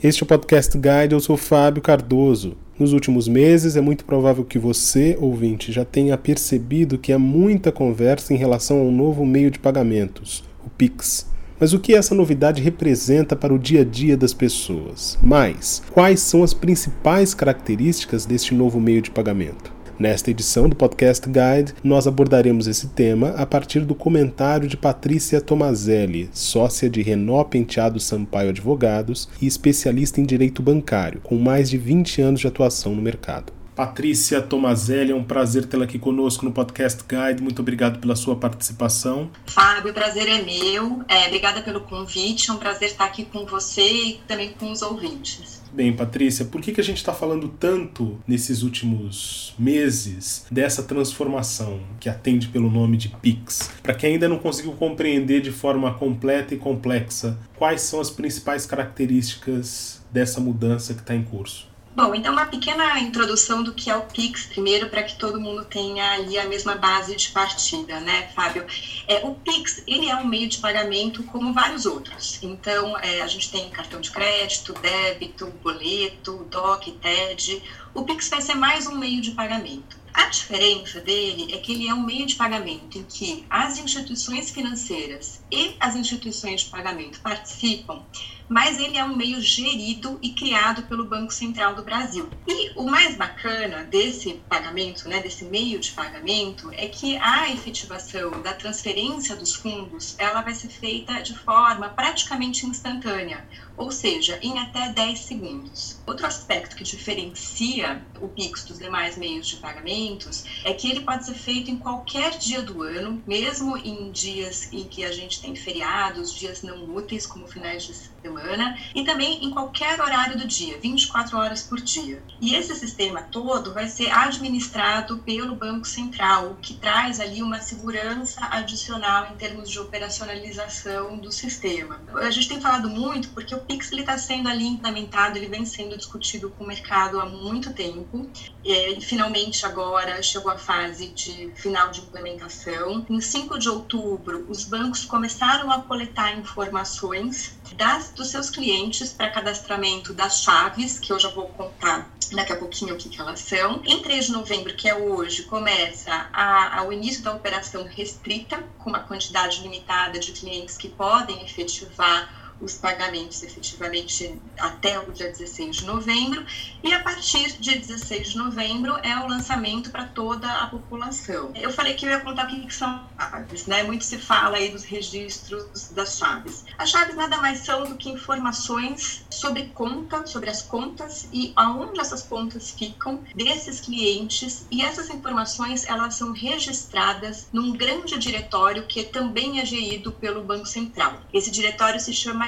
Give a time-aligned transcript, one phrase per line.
[0.00, 2.56] Este é o Podcast Guide, eu sou Fábio Cardoso.
[2.78, 7.72] Nos últimos meses, é muito provável que você, ouvinte, já tenha percebido que há muita
[7.72, 11.26] conversa em relação ao novo meio de pagamentos, o Pix.
[11.58, 15.18] Mas o que essa novidade representa para o dia a dia das pessoas?
[15.20, 19.77] Mais, quais são as principais características deste novo meio de pagamento?
[19.98, 25.40] Nesta edição do Podcast Guide, nós abordaremos esse tema a partir do comentário de Patrícia
[25.40, 31.76] Tomazelli, sócia de Renó Penteado Sampaio Advogados e especialista em direito bancário, com mais de
[31.76, 33.52] 20 anos de atuação no mercado.
[33.74, 37.42] Patrícia Tomazelli, é um prazer tê-la aqui conosco no Podcast Guide.
[37.42, 39.30] Muito obrigado pela sua participação.
[39.46, 41.02] Fábio, o prazer é meu.
[41.08, 42.50] É, obrigada pelo convite.
[42.50, 45.57] É um prazer estar aqui com você e também com os ouvintes.
[45.72, 51.80] Bem, Patrícia, por que, que a gente está falando tanto nesses últimos meses dessa transformação
[52.00, 53.70] que atende pelo nome de Pix?
[53.82, 58.64] Para quem ainda não conseguiu compreender de forma completa e complexa, quais são as principais
[58.64, 61.67] características dessa mudança que está em curso?
[61.98, 65.64] Bom, então uma pequena introdução do que é o Pix, primeiro, para que todo mundo
[65.64, 68.64] tenha ali a mesma base de partida, né, Fábio?
[69.08, 72.40] É, o Pix, ele é um meio de pagamento como vários outros.
[72.40, 77.60] Então, é, a gente tem cartão de crédito, débito, boleto, DOC, TED.
[77.92, 79.97] O Pix vai ser mais um meio de pagamento.
[80.12, 84.50] A diferença dele é que ele é um meio de pagamento em que as instituições
[84.50, 88.04] financeiras e as instituições de pagamento participam
[88.48, 92.28] mas ele é um meio gerido e criado pelo Banco Central do Brasil.
[92.46, 98.42] E o mais bacana desse pagamento, né, desse meio de pagamento, é que a efetivação
[98.42, 104.58] da transferência dos fundos, ela vai ser feita de forma praticamente instantânea, ou seja, em
[104.58, 106.00] até 10 segundos.
[106.06, 111.34] Outro aspecto diferencia o Pix dos demais meios de pagamentos é que ele pode ser
[111.34, 116.34] feito em qualquer dia do ano, mesmo em dias em que a gente tem feriados,
[116.34, 121.36] dias não úteis, como finais de semana, e também em qualquer horário do dia, 24
[121.36, 122.22] horas por dia.
[122.40, 128.40] E esse sistema todo vai ser administrado pelo Banco Central, que traz ali uma segurança
[128.50, 132.00] adicional em termos de operacionalização do sistema.
[132.14, 135.96] A gente tem falado muito porque o Pix está sendo ali implementado, ele vem sendo
[135.96, 138.30] discutido com o mercado há muito tempo.
[138.64, 143.04] E, finalmente agora chegou a fase de final de implementação.
[143.08, 149.30] Em 5 de outubro, os bancos começaram a coletar informações das, dos seus clientes para
[149.30, 153.40] cadastramento das chaves, que eu já vou contar daqui a pouquinho o que, que elas
[153.40, 153.80] são.
[153.84, 158.62] Em 3 de novembro, que é hoje, começa a, a, o início da operação restrita,
[158.78, 165.30] com uma quantidade limitada de clientes que podem efetivar os pagamentos efetivamente até o dia
[165.30, 166.44] 16 de novembro,
[166.82, 171.52] e a partir de 16 de novembro é o lançamento para toda a população.
[171.54, 173.82] Eu falei que eu ia contar o que são chaves, né?
[173.82, 176.64] Muito se fala aí dos registros das chaves.
[176.76, 182.00] As chaves nada mais são do que informações sobre conta, sobre as contas e aonde
[182.00, 189.04] essas contas ficam desses clientes, e essas informações elas são registradas num grande diretório que
[189.04, 191.20] também é gerido pelo Banco Central.
[191.32, 192.47] Esse diretório se chama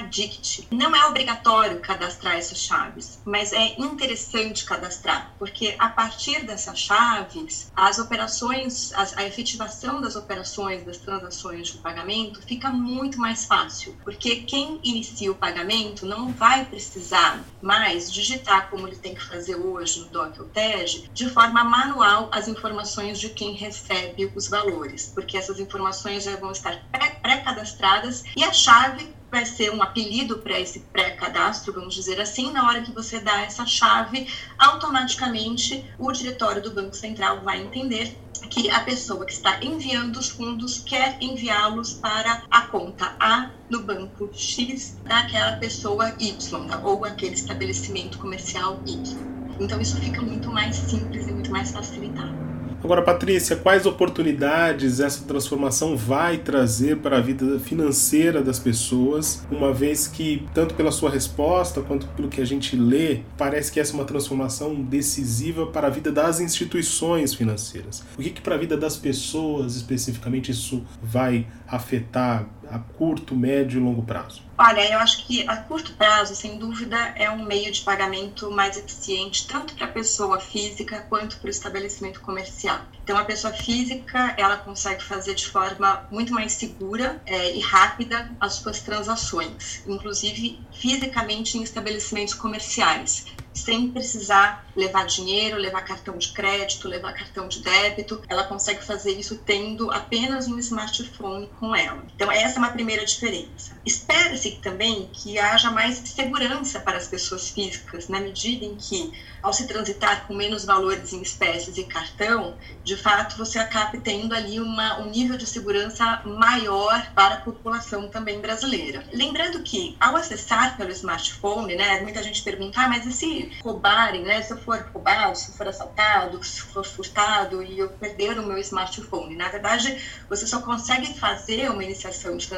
[0.72, 7.70] Não é obrigatório cadastrar essas chaves, mas é interessante cadastrar, porque a partir dessas chaves,
[7.74, 14.42] as operações, a efetivação das operações, das transações de pagamento fica muito mais fácil, porque
[14.42, 20.00] quem inicia o pagamento não vai precisar mais digitar como ele tem que fazer hoje
[20.00, 25.36] no DOC ou TED, de forma manual as informações de quem recebe os valores, porque
[25.36, 26.76] essas informações já vão estar
[27.22, 32.66] pré-cadastradas e a chave vai ser um apelido para esse pré-cadastro, vamos dizer assim, na
[32.66, 34.26] hora que você dá essa chave,
[34.58, 38.18] automaticamente o diretório do Banco Central vai entender
[38.50, 43.82] que a pessoa que está enviando os fundos quer enviá-los para a conta A no
[43.82, 46.34] banco X daquela pessoa Y,
[46.82, 49.16] ou aquele estabelecimento comercial Y.
[49.60, 52.39] Então isso fica muito mais simples e muito mais facilitado.
[52.82, 59.70] Agora, Patrícia, quais oportunidades essa transformação vai trazer para a vida financeira das pessoas, uma
[59.70, 63.92] vez que, tanto pela sua resposta quanto pelo que a gente lê, parece que essa
[63.92, 68.02] é uma transformação decisiva para a vida das instituições financeiras.
[68.18, 73.80] O que, que para a vida das pessoas, especificamente, isso vai afetar a curto, médio
[73.80, 74.42] e longo prazo?
[74.56, 78.76] Olha, eu acho que a curto prazo, sem dúvida, é um meio de pagamento mais
[78.76, 82.80] eficiente, tanto para a pessoa física quanto para o estabelecimento comercial.
[83.10, 88.30] Então, a pessoa física, ela consegue fazer de forma muito mais segura é, e rápida
[88.38, 96.32] as suas transações, inclusive fisicamente em estabelecimentos comerciais sem precisar levar dinheiro, levar cartão de
[96.32, 98.22] crédito, levar cartão de débito.
[98.28, 102.04] Ela consegue fazer isso tendo apenas um smartphone com ela.
[102.14, 103.76] Então, essa é uma primeira diferença.
[103.84, 109.12] Espera-se também que haja mais segurança para as pessoas físicas, na medida em que,
[109.42, 114.34] ao se transitar com menos valores em espécies e cartão, de fato você acabe tendo
[114.34, 119.04] ali uma, um nível de segurança maior para a população também brasileira.
[119.12, 124.22] Lembrando que, ao acessar pelo smartphone, né, muita gente pergunta, ah, mas e se roubarem,
[124.22, 124.42] né?
[124.42, 128.46] Se eu for roubado, se eu for assaltado, se for furtado e eu perder o
[128.46, 129.36] meu smartphone.
[129.36, 129.96] Na verdade,
[130.28, 132.48] você só consegue fazer uma iniciação de,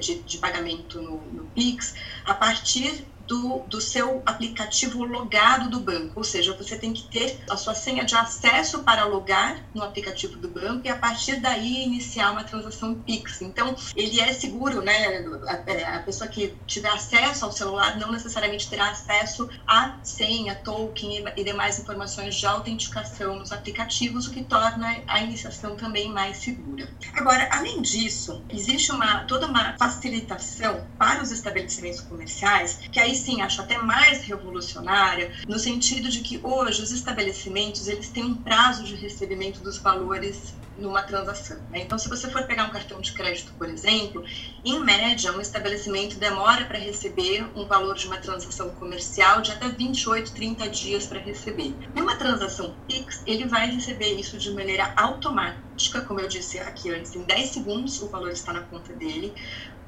[0.00, 1.94] de, de pagamento no, no Pix
[2.24, 7.40] a partir do, do seu aplicativo logado do banco, ou seja, você tem que ter
[7.48, 11.84] a sua senha de acesso para logar no aplicativo do banco e a partir daí
[11.84, 13.42] iniciar uma transação Pix.
[13.42, 15.24] Então, ele é seguro, né?
[15.46, 20.54] A, é, a pessoa que tiver acesso ao celular não necessariamente terá acesso à senha,
[20.54, 26.38] token e demais informações de autenticação nos aplicativos, o que torna a iniciação também mais
[26.38, 26.88] segura.
[27.14, 33.40] Agora, além disso, existe uma toda uma facilitação para os estabelecimentos comerciais que aí sim
[33.42, 38.84] acho até mais revolucionária, no sentido de que hoje os estabelecimentos eles têm um prazo
[38.84, 41.58] de recebimento dos valores numa transação.
[41.70, 41.80] Né?
[41.82, 44.24] Então, se você for pegar um cartão de crédito, por exemplo,
[44.64, 49.68] em média, um estabelecimento demora para receber um valor de uma transação comercial de até
[49.68, 51.74] 28, 30 dias para receber.
[51.94, 57.14] Numa transação Pix, ele vai receber isso de maneira automática, como eu disse aqui antes,
[57.14, 59.32] em 10 segundos o valor está na conta dele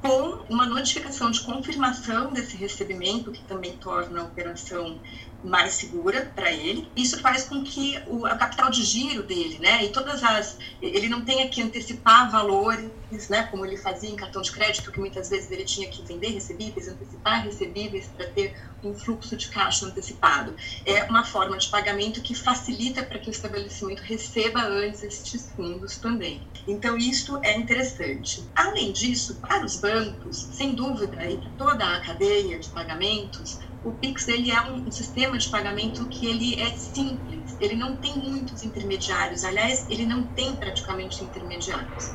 [0.01, 5.01] com uma notificação de confirmação desse recebimento, que também torna a operação
[5.45, 6.91] mais segura para ele.
[6.95, 11.07] Isso faz com que o a capital de giro dele, né, e todas as ele
[11.07, 12.91] não tenha que antecipar valores,
[13.29, 16.29] né, como ele fazia em cartão de crédito, que muitas vezes ele tinha que vender
[16.29, 20.55] recebíveis, antecipar recebíveis para ter um fluxo de caixa antecipado.
[20.85, 25.97] É uma forma de pagamento que facilita para que o estabelecimento receba antes estes fundos
[25.97, 26.47] também.
[26.67, 28.43] Então isso é interessante.
[28.55, 34.27] Além disso, para os bancos, sem dúvida, e toda a cadeia de pagamentos, o Pix
[34.27, 39.43] ele é um, sistema de pagamento que ele é simples, ele não tem muitos intermediários,
[39.43, 42.11] aliás, ele não tem praticamente intermediários.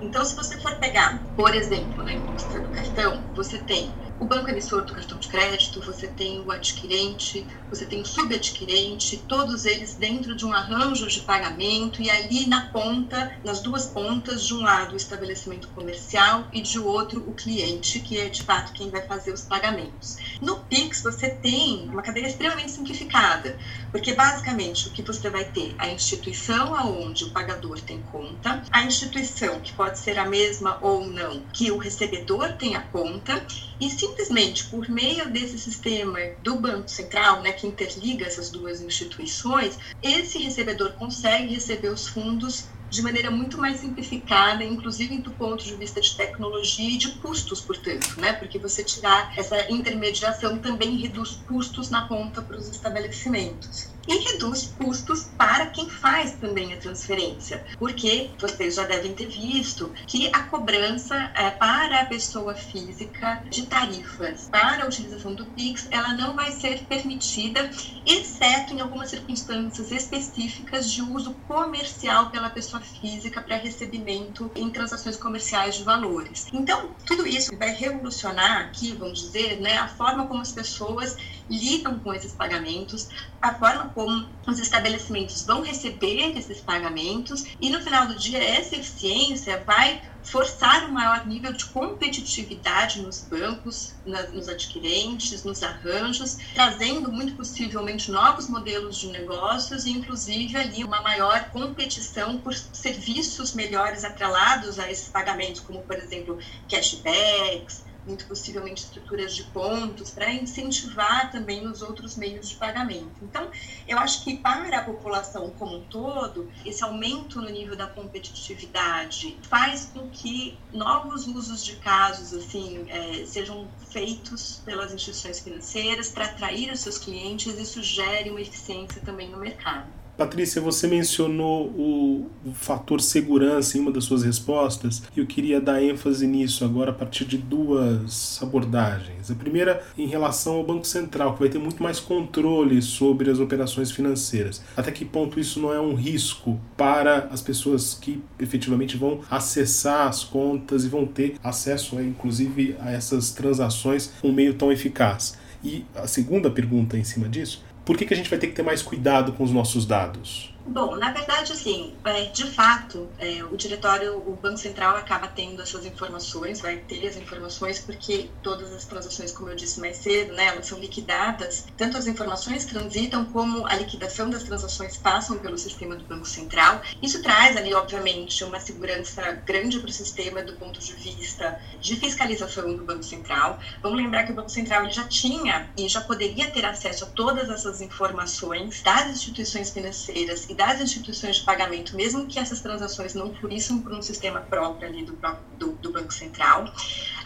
[0.00, 4.50] Então, se você for pegar, por exemplo, na indústria do cartão, você tem o banco
[4.50, 9.94] emissor do cartão de crédito, você tem o adquirente, você tem o subadquirente, todos eles
[9.94, 14.60] dentro de um arranjo de pagamento e ali na ponta, nas duas pontas, de um
[14.60, 19.00] lado o estabelecimento comercial e de outro o cliente, que é de fato quem vai
[19.06, 20.18] fazer os pagamentos.
[20.38, 23.56] No Pix você tem uma cadeia extremamente simplificada,
[23.90, 28.82] porque basicamente o que você vai ter a instituição aonde o pagador tem conta, a
[28.82, 33.42] instituição que pode ser a mesma ou não, que o recebedor tem a conta
[33.80, 39.78] e simplesmente por meio desse sistema do Banco Central, né, que interliga essas duas instituições,
[40.02, 45.76] esse recebedor consegue receber os fundos de maneira muito mais simplificada, inclusive do ponto de
[45.76, 48.32] vista de tecnologia e de custos, portanto, né?
[48.32, 54.74] Porque você tirar essa intermediação também reduz custos na ponta para os estabelecimentos e reduz
[54.76, 60.42] custos para quem faz também a transferência, porque vocês já devem ter visto que a
[60.44, 66.34] cobrança é, para a pessoa física de tarifas para a utilização do Pix, ela não
[66.34, 67.70] vai ser permitida,
[68.04, 75.16] exceto em algumas circunstâncias específicas de uso comercial pela pessoa física para recebimento em transações
[75.16, 76.48] comerciais de valores.
[76.52, 81.16] Então, tudo isso vai revolucionar aqui, vamos dizer, né, a forma como as pessoas
[81.50, 83.08] lidam com esses pagamentos,
[83.42, 88.76] a forma como os estabelecimentos vão receber esses pagamentos e no final do dia essa
[88.76, 97.10] eficiência vai forçar um maior nível de competitividade nos bancos, nos adquirentes, nos arranjos, trazendo
[97.10, 104.04] muito possivelmente novos modelos de negócios e inclusive ali uma maior competição por serviços melhores
[104.04, 106.38] atrelados a esses pagamentos, como por exemplo
[106.68, 113.16] cashbacks, muito possivelmente estruturas de pontos, para incentivar também os outros meios de pagamento.
[113.22, 113.50] Então,
[113.86, 119.38] eu acho que para a população como um todo, esse aumento no nível da competitividade
[119.42, 126.26] faz com que novos usos de casos assim é, sejam feitos pelas instituições financeiras para
[126.26, 129.99] atrair os seus clientes e isso gere uma eficiência também no mercado.
[130.20, 135.82] Patrícia, você mencionou o, fator segurança em uma das suas respostas e eu queria dar
[135.82, 139.30] ênfase nisso agora a partir de duas abordagens.
[139.30, 143.38] A primeira em relação ao Banco Central, que vai ter muito mais controle sobre as
[143.38, 144.60] operações financeiras.
[144.76, 150.06] Até que ponto isso não é um risco para as pessoas que efetivamente vão acessar
[150.06, 155.38] as contas e vão ter acesso, inclusive, a essas transações com um meio tão eficaz?
[155.62, 158.52] E a segunda pergunta em cima disso por que, que a gente vai ter que
[158.52, 160.49] ter mais cuidado com os nossos dados?
[160.62, 165.62] Bom, na verdade, assim, é, de fato, é, o diretório, o Banco Central acaba tendo
[165.62, 170.34] essas informações, vai ter as informações, porque todas as transações, como eu disse mais cedo,
[170.34, 171.66] né, elas são liquidadas.
[171.78, 176.82] Tanto as informações transitam, como a liquidação das transações passam pelo sistema do Banco Central.
[177.02, 181.96] Isso traz ali, obviamente, uma segurança grande para o sistema do ponto de vista de
[181.96, 183.58] fiscalização do Banco Central.
[183.82, 187.48] Vamos lembrar que o Banco Central já tinha e já poderia ter acesso a todas
[187.48, 193.80] essas informações das instituições financeiras das instituições de pagamento, mesmo que essas transações não fluíssem
[193.80, 195.18] por um sistema próprio ali do,
[195.58, 196.72] do, do, Banco Central.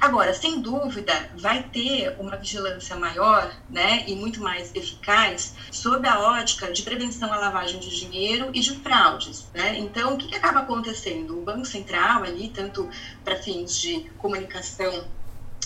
[0.01, 6.21] Agora, sem dúvida, vai ter uma vigilância maior né, e muito mais eficaz sob a
[6.21, 9.47] ótica de prevenção à lavagem de dinheiro e de fraudes.
[9.55, 9.79] Né?
[9.79, 11.39] Então, o que, que acaba acontecendo?
[11.39, 12.89] O Banco Central, ali, tanto
[13.25, 15.05] para fins de comunicação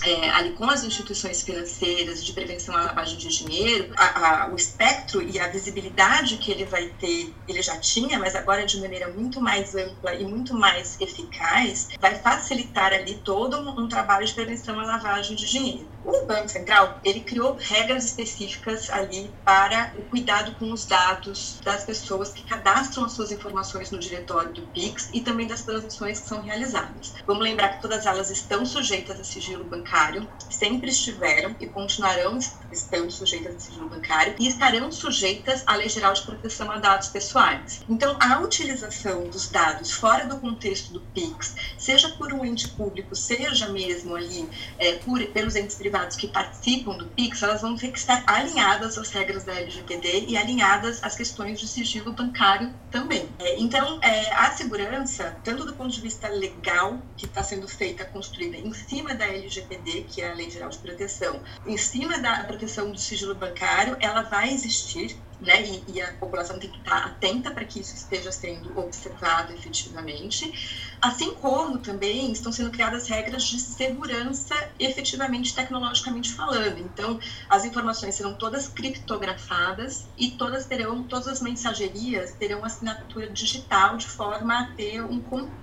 [0.03, 4.57] é, ali com as instituições financeiras de prevenção à lavagem de dinheiro, a, a, o
[4.57, 9.09] espectro e a visibilidade que ele vai ter, ele já tinha, mas agora de maneira
[9.09, 14.33] muito mais ampla e muito mais eficaz, vai facilitar ali todo um, um trabalho de
[14.33, 15.89] prevenção à lavagem de dinheiro.
[16.05, 21.85] O Banco Central, ele criou regras específicas ali para o cuidado com os dados das
[21.85, 26.29] pessoas que cadastram as suas informações no diretório do Pix e também das transações que
[26.29, 27.15] são realizadas.
[27.27, 32.39] Vamos lembrar que todas elas estão sujeitas a sigilo bancário bancário, sempre estiveram e continuarão
[32.71, 37.09] estando sujeitas ao sigilo bancário e estarão sujeitas à Lei Geral de Proteção a Dados
[37.09, 37.81] Pessoais.
[37.89, 43.17] Então, a utilização dos dados fora do contexto do PIX, seja por um ente público,
[43.17, 47.91] seja mesmo ali é, por, pelos entes privados que participam do PIX, elas vão ter
[47.91, 53.29] que estar alinhadas às regras da LGPD e alinhadas às questões de sigilo bancário também.
[53.39, 58.05] É, então, é, a segurança, tanto do ponto de vista legal, que está sendo feita,
[58.05, 62.19] construída em cima da LGPD, LGPD, que é a Lei Geral de Proteção, em cima
[62.19, 65.63] da proteção do sigilo bancário, ela vai existir, né?
[65.63, 70.53] E, e a população tem que estar atenta para que isso esteja sendo observado efetivamente,
[71.01, 76.79] assim como também estão sendo criadas regras de segurança efetivamente tecnologicamente falando.
[76.79, 77.19] Então,
[77.49, 84.07] as informações serão todas criptografadas e todas terão, todas as mensagerias terão assinatura digital de
[84.07, 85.59] forma a ter um controle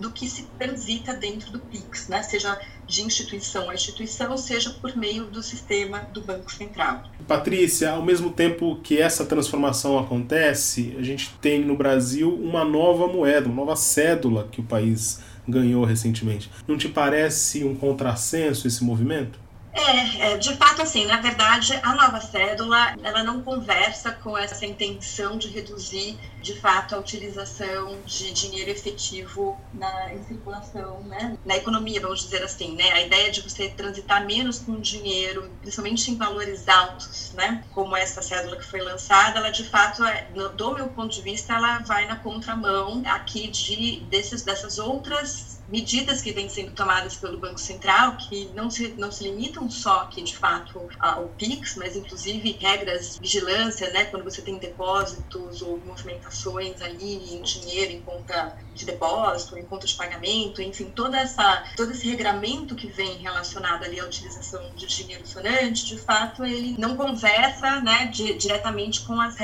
[0.00, 2.22] do que se transita dentro do PIX, né?
[2.22, 7.04] seja de instituição a instituição, seja por meio do sistema do Banco Central.
[7.26, 13.06] Patrícia, ao mesmo tempo que essa transformação acontece, a gente tem no Brasil uma nova
[13.06, 16.50] moeda, uma nova cédula que o país ganhou recentemente.
[16.66, 19.43] Não te parece um contrassenso esse movimento?
[19.74, 24.64] É, é, de fato, assim, na verdade, a nova cédula, ela não conversa com essa
[24.64, 31.36] intenção de reduzir, de fato, a utilização de dinheiro efetivo na, em circulação, né?
[31.44, 32.92] na economia, vamos dizer assim, né?
[32.92, 37.64] A ideia de você transitar menos com dinheiro, principalmente em valores altos, né?
[37.72, 41.52] Como essa cédula que foi lançada, ela, de fato, é, do meu ponto de vista,
[41.52, 47.36] ela vai na contramão aqui de, desses, dessas outras medidas que vêm sendo tomadas pelo
[47.36, 51.96] Banco Central, que não se, não se limitam só aqui, de fato, ao PIX, mas
[51.96, 58.00] inclusive regras de vigilância, né, quando você tem depósitos ou movimentações ali em dinheiro, em
[58.02, 63.18] conta de depósito, em conta de pagamento, enfim, toda essa, todo esse regramento que vem
[63.18, 69.00] relacionado ali à utilização de dinheiro sonante, de fato, ele não conversa, né, de, diretamente
[69.00, 69.34] com, as,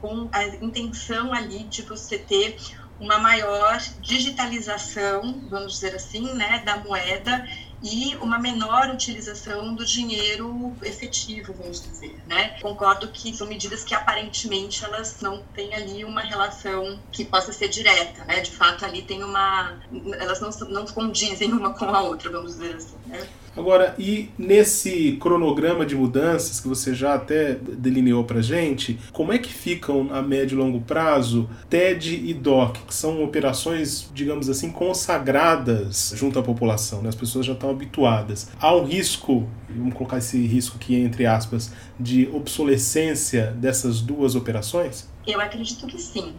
[0.00, 2.56] com a intenção ali de você ter
[2.98, 7.44] uma maior digitalização, vamos dizer assim, né, da moeda
[7.80, 12.56] e uma menor utilização do dinheiro efetivo, vamos dizer, né?
[12.60, 17.68] Concordo que são medidas que aparentemente elas não têm ali uma relação que possa ser
[17.68, 18.40] direta, né?
[18.40, 19.78] De fato ali tem uma,
[20.18, 23.28] elas não não condizem uma com a outra, vamos dizer assim, né?
[23.58, 29.38] Agora, e nesse cronograma de mudanças que você já até delineou para gente, como é
[29.38, 34.70] que ficam a médio e longo prazo TED e DOC, que são operações, digamos assim,
[34.70, 37.08] consagradas junto à população, né?
[37.08, 38.48] as pessoas já estão habituadas.
[38.60, 45.08] Há um risco, vamos colocar esse risco aqui entre aspas, de obsolescência dessas duas operações?
[45.26, 46.32] Eu acredito que sim.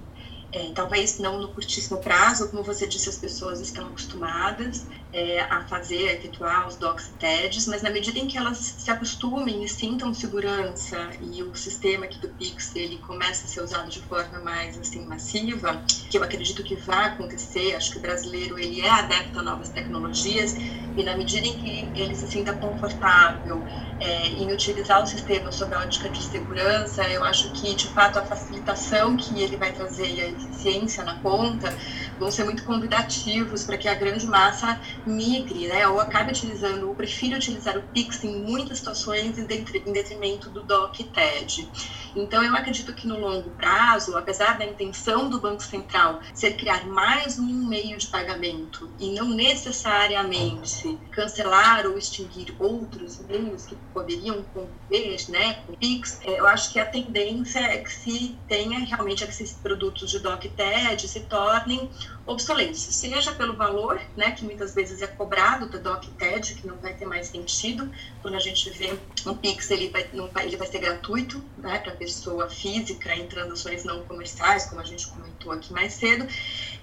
[0.52, 5.62] É, talvez não no curtíssimo prazo, como você disse, as pessoas estão acostumadas é, a
[5.63, 9.68] fazer, a efetuar os docs TEDs, mas na medida em que elas se acostumem e
[9.68, 14.39] sintam segurança e o sistema aqui do Pix ele começa a ser usado de forma
[14.39, 18.89] mais assim massiva, que eu acredito que vai acontecer, acho que o brasileiro ele é
[18.89, 20.56] adepto a novas tecnologias
[20.96, 23.63] e na medida em que ele se sinta confortável
[24.00, 28.20] é, em utilizar o sistema sob a ótica de segurança, eu acho que de fato
[28.20, 31.75] a facilitação que ele vai trazer e a eficiência na conta
[32.20, 36.96] vão ser muito convidativos para que a grande massa migre, né, ou acabe utilizando, ou
[36.96, 41.70] prefira utilizar o Pix em muitas situações em detrimento do DOC e TED.
[42.16, 46.86] Então, eu acredito que no longo prazo, apesar da intenção do Banco Central ser criar
[46.86, 54.44] mais um meio de pagamento e não necessariamente cancelar ou extinguir outros meios que poderiam
[54.54, 58.80] conviver né, com o Pix, é, eu acho que a tendência é que se tenha
[58.80, 61.90] realmente que esses produtos de DOC TED se tornem
[62.25, 66.78] obsoletos, seja pelo valor, né, que muitas vezes é cobrado da DOC TED, que não
[66.78, 70.68] vai ter mais sentido, quando a gente vê um Pix, ele vai, não ele vai
[70.68, 75.74] ser gratuito, né, para pessoa física em transações não comerciais, como a gente comentou aqui
[75.74, 76.28] mais cedo,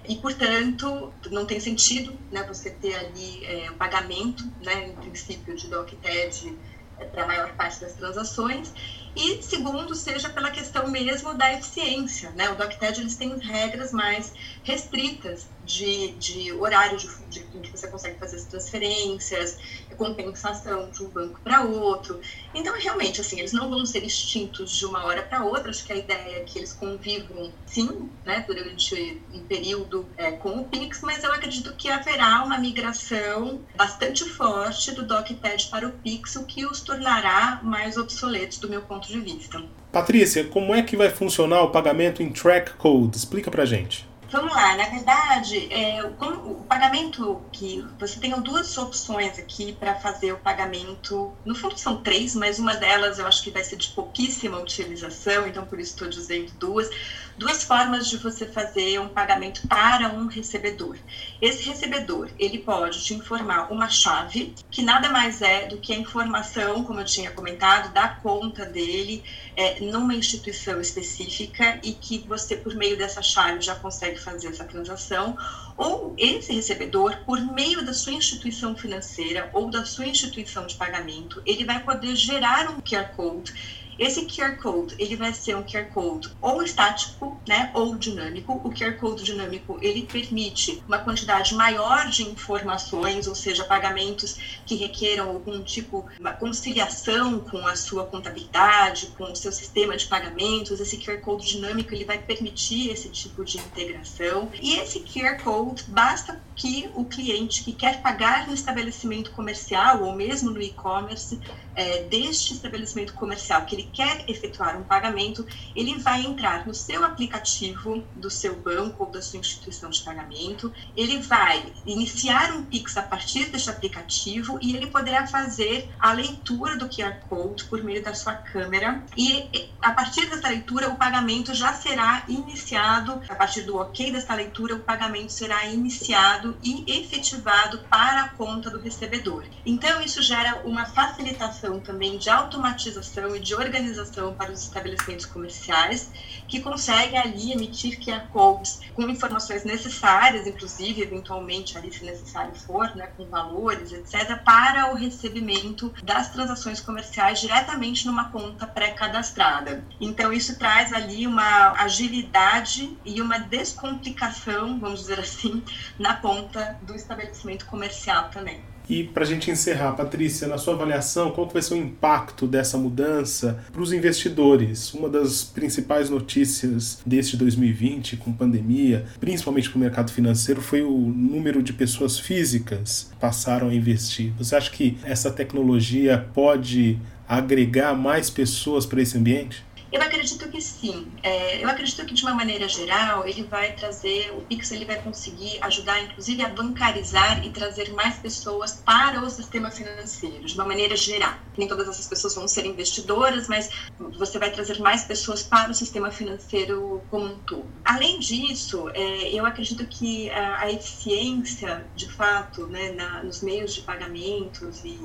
[0.07, 5.55] e, portanto, não tem sentido né, você ter ali é, o pagamento, né, em princípio,
[5.55, 6.57] de DOC TED
[6.99, 8.73] é, para a maior parte das transações,
[9.17, 12.29] e segundo, seja pela questão mesmo da eficiência.
[12.31, 12.49] Né?
[12.49, 14.31] O DocTed eles têm regras mais
[14.63, 19.59] restritas de, de horário de, de, em que você consegue fazer as transferências,
[19.97, 22.21] compensação de um banco para outro.
[22.53, 25.69] Então, realmente, assim, eles não vão ser extintos de uma hora para outra.
[25.69, 30.59] Acho que a ideia é que eles convivam, sim, né, durante um período é, com
[30.59, 35.91] o Pix, mas eu acredito que haverá uma migração bastante forte do DocTed para o
[35.91, 39.61] Pix, o que os tornará mais obsoletos do meu ponto de vista.
[39.91, 43.17] Patrícia, como é que vai funcionar o pagamento em track code?
[43.17, 44.07] Explica pra gente.
[44.29, 49.95] Vamos lá, na verdade, é, o, o pagamento que você tem duas opções aqui para
[49.95, 51.39] fazer o pagamento.
[51.45, 55.47] No fundo são três, mas uma delas eu acho que vai ser de pouquíssima utilização,
[55.47, 56.89] então por isso estou dizendo duas.
[57.37, 60.97] Duas formas de você fazer um pagamento para um recebedor.
[61.39, 65.97] Esse recebedor, ele pode te informar uma chave, que nada mais é do que a
[65.97, 69.23] informação, como eu tinha comentado, da conta dele
[69.55, 74.65] é, numa instituição específica e que você, por meio dessa chave, já consegue fazer essa
[74.65, 75.37] transação,
[75.75, 81.41] ou esse recebedor, por meio da sua instituição financeira ou da sua instituição de pagamento,
[81.45, 85.89] ele vai poder gerar um QR Code esse QR Code, ele vai ser um QR
[85.93, 88.53] Code ou estático, né, ou dinâmico.
[88.63, 94.75] O QR Code dinâmico, ele permite uma quantidade maior de informações, ou seja, pagamentos que
[94.75, 100.79] requeram algum tipo, uma conciliação com a sua contabilidade, com o seu sistema de pagamentos.
[100.79, 104.49] Esse QR Code dinâmico, ele vai permitir esse tipo de integração.
[104.61, 110.15] E esse QR Code, basta que o cliente que quer pagar no estabelecimento comercial ou
[110.15, 111.39] mesmo no e-commerce
[111.75, 115.45] é, deste estabelecimento comercial, que ele quer efetuar um pagamento,
[115.75, 120.71] ele vai entrar no seu aplicativo do seu banco ou da sua instituição de pagamento,
[120.95, 126.77] ele vai iniciar um Pix a partir deste aplicativo e ele poderá fazer a leitura
[126.77, 129.03] do QR Code por meio da sua câmera.
[129.15, 134.33] E a partir dessa leitura o pagamento já será iniciado, a partir do ok dessa
[134.33, 139.45] leitura o pagamento será iniciado e efetivado para a conta do recebedor.
[139.65, 145.25] Então isso gera uma facilitação também de automatização e de organização organização para os estabelecimentos
[145.25, 146.11] comerciais,
[146.47, 152.95] que consegue ali emitir QR Codes com informações necessárias, inclusive, eventualmente, ali, se necessário for,
[152.95, 159.83] né, com valores, etc., para o recebimento das transações comerciais diretamente numa conta pré-cadastrada.
[160.01, 165.63] Então, isso traz ali uma agilidade e uma descomplicação, vamos dizer assim,
[165.99, 168.76] na ponta do estabelecimento comercial também.
[168.89, 172.77] E para a gente encerrar, Patrícia, na sua avaliação, qual vai ser o impacto dessa
[172.77, 174.93] mudança para os investidores?
[174.93, 180.91] Uma das principais notícias deste 2020, com pandemia, principalmente para o mercado financeiro, foi o
[180.91, 184.31] número de pessoas físicas que passaram a investir.
[184.37, 186.97] Você acha que essa tecnologia pode
[187.27, 189.66] agregar mais pessoas para esse ambiente?
[189.97, 191.11] Eu acredito que sim.
[191.23, 195.01] É, eu acredito que de uma maneira geral ele vai trazer, o Pix ele vai
[195.01, 200.65] conseguir ajudar, inclusive, a bancarizar e trazer mais pessoas para o sistema financeiro, de uma
[200.65, 201.33] maneira geral.
[201.57, 205.73] Nem todas essas pessoas vão ser investidoras, mas você vai trazer mais pessoas para o
[205.73, 207.65] sistema financeiro como um todo.
[207.83, 213.73] Além disso, é, eu acredito que a, a, eficiência, de fato, né, na, nos meios
[213.73, 214.99] de pagamentos e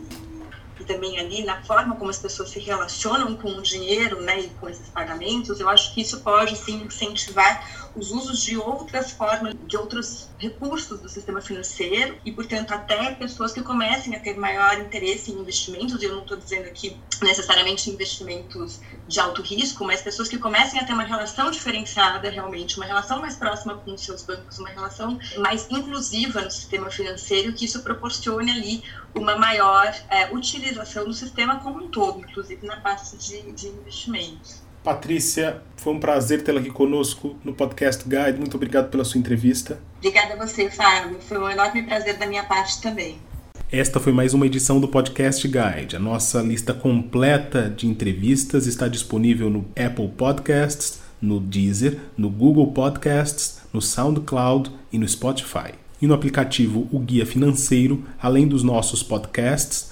[0.82, 4.50] e também ali na forma como as pessoas se relacionam com o dinheiro né, e
[4.50, 9.54] com esses pagamentos, eu acho que isso pode sim incentivar os usos de outras formas,
[9.66, 14.78] de outros recursos do sistema financeiro e, portanto, até pessoas que comecem a ter maior
[14.80, 20.00] interesse em investimentos, e eu não estou dizendo aqui necessariamente investimentos de alto risco, mas
[20.00, 24.04] pessoas que comecem a ter uma relação diferenciada realmente, uma relação mais próxima com os
[24.04, 29.94] seus bancos, uma relação mais inclusiva no sistema financeiro, que isso proporcione ali uma maior
[30.08, 34.71] é, utilização do sistema como um todo, inclusive na parte de, de investimentos.
[34.82, 38.38] Patrícia, foi um prazer tê-la aqui conosco no Podcast Guide.
[38.38, 39.78] Muito obrigado pela sua entrevista.
[39.98, 41.18] Obrigada a você, Fábio.
[41.20, 43.16] Foi um enorme prazer da minha parte também.
[43.70, 45.94] Esta foi mais uma edição do Podcast Guide.
[45.94, 52.72] A nossa lista completa de entrevistas está disponível no Apple Podcasts, no Deezer, no Google
[52.72, 55.74] Podcasts, no SoundCloud e no Spotify.
[56.00, 59.91] E no aplicativo O Guia Financeiro, além dos nossos podcasts,